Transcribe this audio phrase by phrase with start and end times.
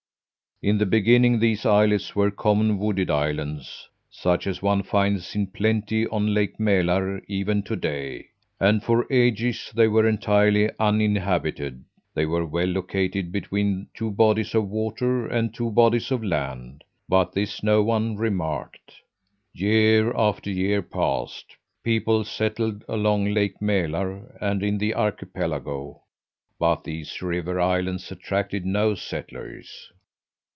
[0.63, 6.05] "In the beginning these islets were common wooded islands, such as one finds in plenty
[6.09, 8.27] on Lake Mälar even to day,
[8.59, 11.83] and for ages they were entirely uninhabited.
[12.13, 17.31] They were well located between two bodies of water and two bodies of land; but
[17.33, 18.91] this no one remarked.
[19.53, 26.03] Year after year passed; people settled along Lake Mälar and in the archipelago,
[26.59, 29.91] but these river islands attracted no settlers.